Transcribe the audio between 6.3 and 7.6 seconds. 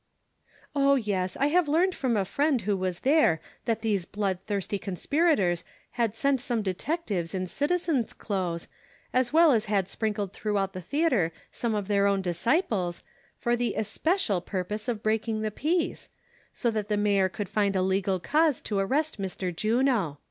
some detec tives hi